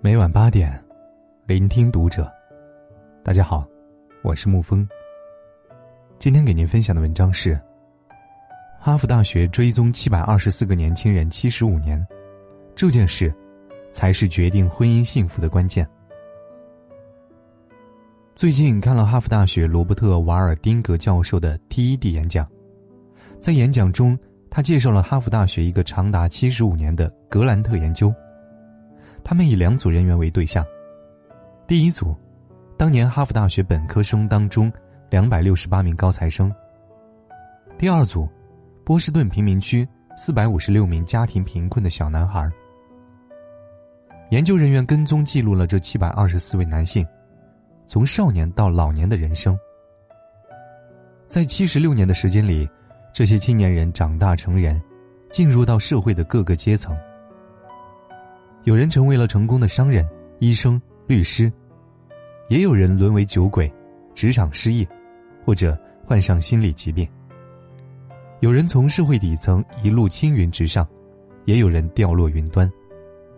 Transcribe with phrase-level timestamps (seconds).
[0.00, 0.72] 每晚八点，
[1.44, 2.32] 聆听读者。
[3.24, 3.66] 大家好，
[4.22, 4.88] 我是沐风。
[6.20, 7.60] 今天给您分享的文章是：
[8.78, 12.06] 哈佛大学追踪七百二十四个年轻人七十五年，
[12.76, 13.34] 这件事
[13.90, 15.84] 才是决定婚姻幸福的关键。
[18.36, 22.48] 最近看了哈佛大学罗伯特·瓦尔丁格教授的 TED 演讲，
[23.40, 24.16] 在演讲中，
[24.48, 28.14] 他介绍了哈佛大学一个长达七十五年的格兰特研究。
[29.28, 30.64] 他们以两组人员为对象，
[31.66, 32.16] 第一组，
[32.78, 34.72] 当年哈佛大学本科生当中
[35.10, 36.50] 两百六十八名高材生；
[37.76, 38.26] 第二组，
[38.86, 42.50] 波士顿贫民区四百五十六名家庭贫困的小男孩。
[44.30, 47.06] 研究人员跟踪记录了这七百二十四位男性，
[47.86, 49.54] 从少年到老年的人生。
[51.26, 52.66] 在七十六年的时间里，
[53.12, 54.82] 这些青年人长大成人，
[55.30, 56.96] 进入到社会的各个阶层。
[58.68, 60.06] 有人成为了成功的商人、
[60.40, 61.50] 医生、律师，
[62.50, 63.72] 也有人沦为酒鬼、
[64.14, 64.86] 职场失意，
[65.42, 67.08] 或者患上心理疾病。
[68.40, 70.86] 有人从社会底层一路青云直上，
[71.46, 72.70] 也有人掉落云端。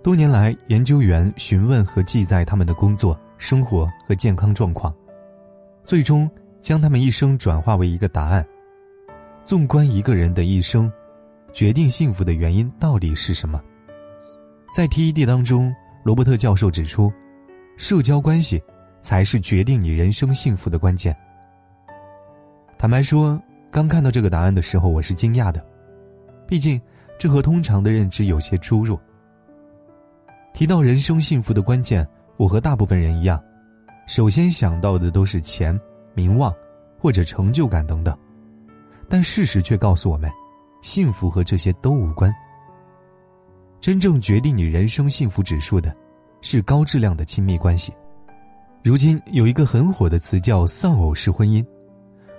[0.00, 4.94] 多年来，研究员询问和记载他们的工作、生活和健康状况，
[5.82, 6.30] 最终
[6.60, 8.46] 将他们一生转化为一个答案。
[9.44, 10.88] 纵观一个人的一生，
[11.52, 13.60] 决定幸福的原因到底是什么？
[14.76, 17.10] 在 TED 当中，罗伯特教授指出，
[17.78, 18.62] 社交关系
[19.00, 21.16] 才是决定你人生幸福的关键。
[22.76, 25.64] 坦白说，刚看到这个答案的时候，我是惊讶的，
[26.46, 26.78] 毕竟
[27.18, 29.00] 这和通常的认知有些出入。
[30.52, 33.42] 提到人生幸福的关键，我和大部分人一样，
[34.06, 35.80] 首先想到的都是钱、
[36.12, 36.54] 名望
[36.98, 38.14] 或者成就感等等，
[39.08, 40.30] 但事实却告诉我们，
[40.82, 42.30] 幸福和这些都无关。
[43.86, 45.96] 真正决定你人生幸福指数的，
[46.42, 47.94] 是高质量的亲密关系。
[48.82, 51.64] 如今有一个很火的词叫“丧偶式婚姻”，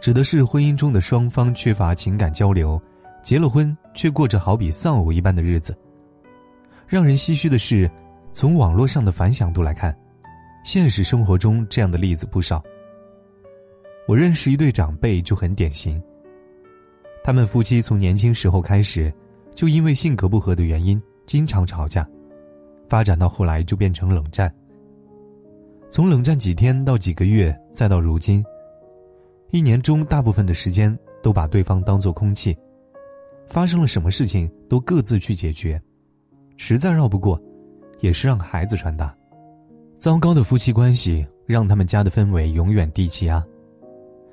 [0.00, 2.80] 指的是婚姻中的双方缺乏情感交流，
[3.24, 5.76] 结了婚却过着好比丧偶一般的日子。
[6.86, 7.90] 让人唏嘘的是，
[8.32, 9.92] 从网络上的反响度来看，
[10.64, 12.62] 现实生活中这样的例子不少。
[14.06, 16.00] 我认识一对长辈就很典型。
[17.24, 19.12] 他们夫妻从年轻时候开始，
[19.56, 21.02] 就因为性格不合的原因。
[21.26, 22.08] 经常吵架，
[22.88, 24.52] 发展到后来就变成冷战。
[25.90, 28.44] 从冷战几天到几个月，再到如今，
[29.50, 32.56] 一年中大部分的时间都把对方当作空气，
[33.46, 35.80] 发生了什么事情都各自去解决，
[36.56, 37.40] 实在绕不过，
[38.00, 39.14] 也是让孩子传达。
[39.98, 43.44] 糟糕的夫妻关系让他们家的氛围永远低气压，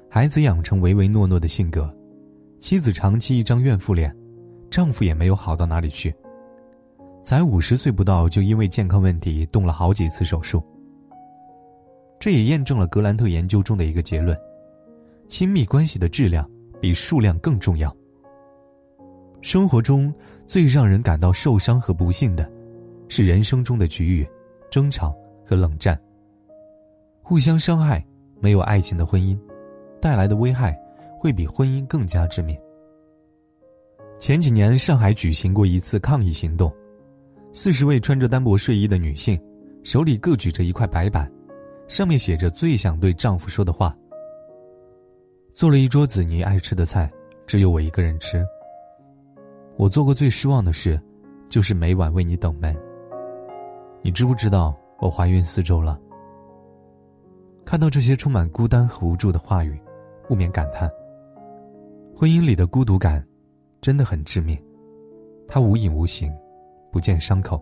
[0.10, 1.94] 孩子养成唯唯诺诺的性格，
[2.60, 4.16] 妻子长期一张怨妇脸，
[4.72, 6.16] 丈夫也没有好到哪里去。
[7.22, 10.64] 才五十岁不到，就因为健康问题动了好几次手术。
[12.20, 14.38] 这也验证了格兰特研究中的一个结论：
[15.28, 16.50] 亲密关系的质量
[16.82, 17.96] 比数量更重要。
[19.42, 20.14] 生活中
[20.46, 22.50] 最让人感到受伤和不幸的，
[23.08, 24.28] 是人生中的局域、
[24.70, 25.16] 争吵
[25.46, 25.98] 和冷战。
[27.22, 28.06] 互相伤害，
[28.42, 29.40] 没有爱情的婚姻，
[30.02, 30.78] 带来的危害
[31.18, 32.58] 会比婚姻更加致命。
[34.18, 36.74] 前几年，上海举行过一次抗议行动。
[37.52, 39.40] 四十位穿着单薄睡衣的女性，
[39.84, 41.30] 手里各举着一块白板，
[41.88, 43.96] 上面写着最想对丈夫说的话。
[45.52, 47.12] 做了一桌子你爱吃的菜，
[47.48, 48.46] 只有我一个人吃。
[49.78, 51.00] 我做过最失望的事，
[51.50, 52.76] 就是每晚为你等门。
[54.02, 56.00] 你知不知道我怀孕四周了？
[57.66, 59.78] 看到这些充满孤单和无助的话语，
[60.28, 60.90] 不免感叹：
[62.16, 63.26] 婚姻里的孤独感，
[63.82, 64.58] 真的很致命，
[65.48, 66.32] 它无影无形。
[66.92, 67.62] 不见伤口，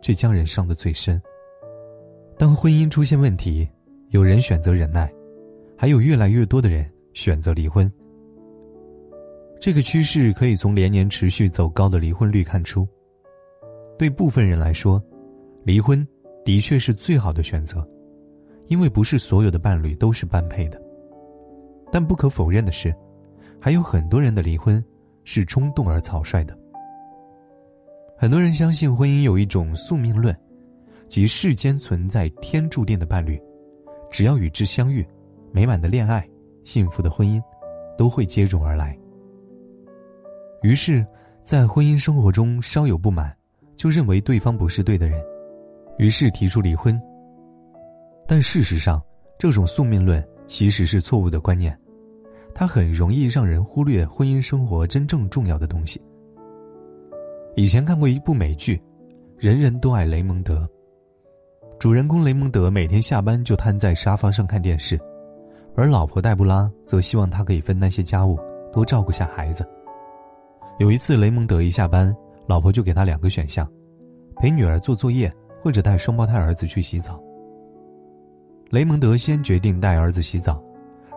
[0.00, 1.20] 却将人伤得最深。
[2.38, 3.68] 当婚姻出现问题，
[4.10, 5.12] 有人选择忍耐，
[5.76, 7.90] 还有越来越多的人选择离婚。
[9.60, 12.86] 这个趋势可以从连年持续走高的离婚率看出。
[13.96, 15.00] 对部分人来说，
[15.62, 16.04] 离婚
[16.44, 17.86] 的确是最好的选择，
[18.66, 20.82] 因为不是所有的伴侣都是般配的。
[21.92, 22.92] 但不可否认的是，
[23.60, 24.84] 还有很多人的离婚
[25.22, 26.58] 是冲动而草率的。
[28.22, 30.32] 很多人相信婚姻有一种宿命论，
[31.08, 33.36] 即世间存在天注定的伴侣，
[34.12, 35.04] 只要与之相遇，
[35.50, 36.24] 美满的恋爱、
[36.62, 37.42] 幸福的婚姻，
[37.98, 38.96] 都会接踵而来。
[40.62, 41.04] 于是，
[41.42, 43.36] 在婚姻生活中稍有不满，
[43.76, 45.20] 就认为对方不是对的人，
[45.98, 46.96] 于是提出离婚。
[48.24, 49.02] 但事实上，
[49.36, 51.76] 这种宿命论其实是错误的观念，
[52.54, 56.00] 它很容易让人忽略婚姻生活真正重要的东西。
[57.54, 58.76] 以前看过一部美剧，
[59.36, 60.60] 《人人都爱雷蒙德》，
[61.78, 64.98] 主人公雷蒙德每天下班就瘫在沙发上看电视，
[65.76, 68.38] 而老婆黛布拉则希望他可以分担些家务，
[68.72, 69.68] 多照顾下孩子。
[70.78, 72.14] 有一次，雷蒙德一下班，
[72.46, 73.70] 老婆就给他两个选项：
[74.36, 75.30] 陪女儿做作业，
[75.62, 77.22] 或者带双胞胎儿子去洗澡。
[78.70, 80.64] 雷蒙德先决定带儿子洗澡，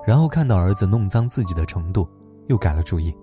[0.05, 2.05] 然后看到儿子弄脏自己的程度，
[2.47, 3.15] 又改了主意。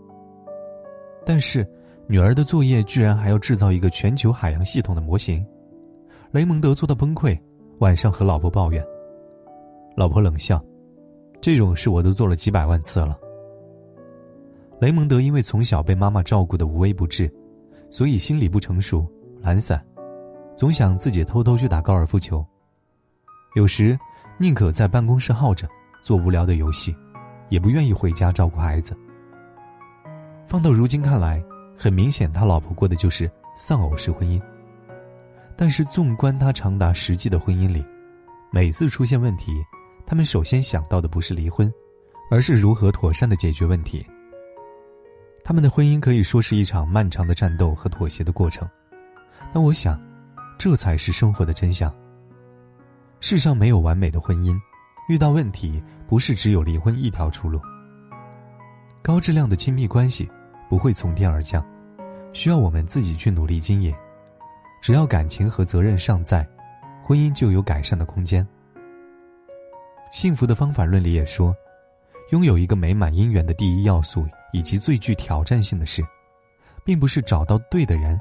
[1.26, 1.68] 但是，
[2.06, 5.44] 女儿的作业居然还要制造一个全球海洋系统的模型，
[6.30, 7.38] 雷蒙德做到崩溃，
[7.78, 8.84] 晚上和老婆抱怨。
[9.96, 10.62] 老婆冷笑
[11.40, 13.18] ：“这种事我都做了几百万次了。”
[14.80, 17.32] 雷蒙德因为从小被妈妈照顾的无微不至，
[17.90, 19.06] 所以心理不成熟、
[19.40, 19.82] 懒散，
[20.56, 22.44] 总想自己偷偷去打高尔夫球。
[23.54, 23.98] 有时。
[24.38, 25.68] 宁可在办公室耗着，
[26.02, 26.96] 做无聊的游戏，
[27.48, 28.96] 也不愿意回家照顾孩子。
[30.46, 31.40] 放到如今看来，
[31.82, 34.40] 很明显他老婆过的就是丧偶式婚姻。
[35.56, 37.84] 但是纵观他长达十季的婚姻里，
[38.52, 39.52] 每次出现问题，
[40.06, 41.68] 他们首先想到的不是离婚，
[42.30, 44.06] 而是如何妥善的解决问题。
[45.42, 48.68] 他们的婚姻可以说是一场漫长的战斗和妥协的过程，
[49.52, 50.00] 但我想，
[50.56, 51.92] 这才是生活的真相。
[53.18, 54.56] 世上没有完美的婚姻，
[55.08, 57.60] 遇到问题不是只有离婚一条出路。
[59.02, 60.30] 高质量的亲密关系
[60.68, 61.64] 不会从天而降，
[62.32, 63.94] 需要我们自己去努力经营。
[64.80, 66.46] 只要感情和责任尚在，
[67.02, 68.46] 婚姻就有改善的空间。
[70.12, 71.54] 幸福的方法论里也说，
[72.30, 76.02] 拥有一个美满姻缘的第一要素以及最具挑战性的事，
[76.84, 78.20] 并不是找到对的人，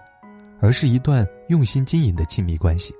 [0.59, 2.93] 而是一段用心经营的亲密关系。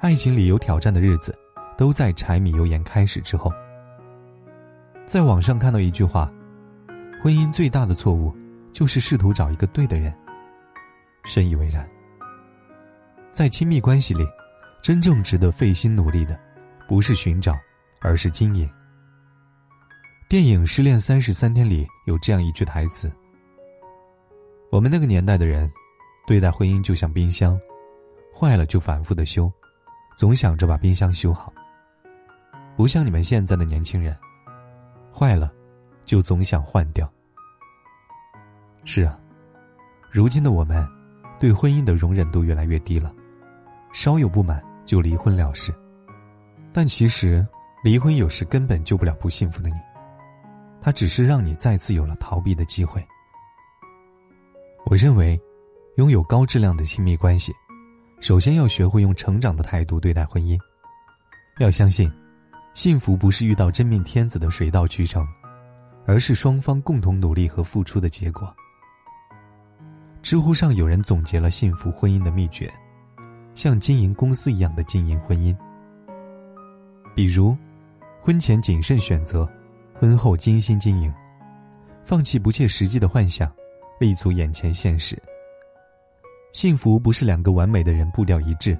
[0.00, 1.36] 爱情里有挑战的日子，
[1.76, 3.52] 都在柴米油盐开始之后。
[5.04, 6.32] 在网上看到一句话
[7.22, 8.32] ：“婚姻最大的错误，
[8.74, 10.14] 就是试图找一个对的人。”
[11.24, 11.88] 深以为然。
[13.32, 14.26] 在亲密关系里，
[14.82, 16.38] 真正值得费心努力的，
[16.86, 17.56] 不是寻找，
[18.02, 18.70] 而是经营。
[20.28, 23.10] 电影《失恋三十三天》里有这样一句台词
[24.70, 25.72] ：“我们那个年代的人，
[26.26, 27.58] 对待婚姻就像冰箱，
[28.34, 29.50] 坏了就反复的修。”
[30.16, 31.52] 总想着把冰箱修好，
[32.76, 34.16] 不像你们现在的年轻人，
[35.12, 35.52] 坏了
[36.04, 37.12] 就总想换掉。
[38.84, 39.18] 是啊，
[40.10, 40.86] 如今的我们，
[41.40, 43.12] 对婚姻的容忍度越来越低了，
[43.92, 45.74] 稍有不满就离婚了事。
[46.72, 47.46] 但其实，
[47.82, 49.76] 离婚有时根本救不了不幸福的你，
[50.80, 53.04] 它只是让你再次有了逃避的机会。
[54.84, 55.40] 我认为，
[55.96, 57.52] 拥有高质量的亲密关系。
[58.20, 60.58] 首先要学会用成长的态度对待婚姻，
[61.58, 62.10] 要相信，
[62.74, 65.26] 幸福不是遇到真命天子的水到渠成，
[66.06, 68.54] 而是双方共同努力和付出的结果。
[70.24, 72.72] 知乎上有人总结了幸福婚姻的秘诀，
[73.54, 75.54] 像经营公司一样的经营婚姻。
[77.14, 77.54] 比如，
[78.22, 79.46] 婚前谨慎选择，
[79.92, 81.12] 婚后精心经营，
[82.02, 83.52] 放弃不切实际的幻想，
[84.00, 85.14] 立足眼前现实。
[86.54, 88.74] 幸福不是两个完美的人步调一致，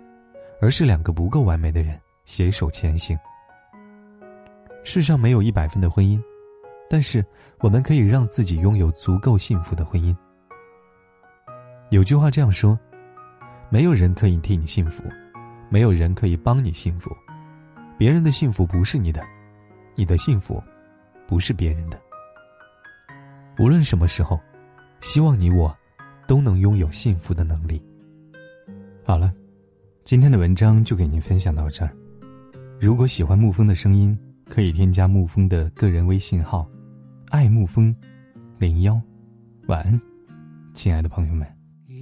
[0.62, 3.18] 而是两个不够完美的人携手前行。
[4.82, 6.18] 世上没有一百分的婚姻，
[6.88, 7.22] 但是
[7.60, 10.16] 我们可以让自己拥有足够幸福的婚姻。
[11.90, 12.78] 有句话这样说：
[13.70, 15.04] 没有人可以替你幸福，
[15.68, 17.10] 没有人可以帮你幸福，
[17.96, 19.22] 别人的幸福不是你的，
[19.94, 20.62] 你的幸福
[21.26, 22.00] 不是别人的。
[23.58, 24.40] 无论什么时候，
[25.00, 25.74] 希望你我。
[26.26, 27.78] 都能拥有幸福的能力。
[29.04, 29.30] 好了，
[30.04, 31.94] 今天的文章就给您分享到这儿。
[32.80, 34.18] 如果喜欢沐风的声音，
[34.48, 36.66] 可以添加沐风的个人微信号
[37.28, 37.94] “爱沐风
[38.58, 38.98] 零幺”。
[39.68, 40.00] 晚安，
[40.72, 41.53] 亲爱的朋友们。